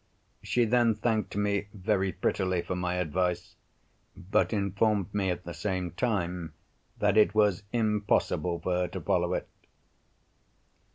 She 0.41 0.65
then 0.65 0.95
thanked 0.95 1.35
me 1.35 1.67
very 1.75 2.11
prettily 2.11 2.63
for 2.63 2.75
my 2.75 2.95
advice, 2.95 3.55
but 4.17 4.51
informed 4.51 5.13
me 5.13 5.29
at 5.29 5.43
the 5.43 5.53
same 5.53 5.91
time 5.91 6.53
that 6.97 7.17
it 7.17 7.35
was 7.35 7.61
impossible 7.71 8.59
for 8.61 8.73
her 8.73 8.87
to 8.87 8.99
follow 9.01 9.35
it. 9.35 9.47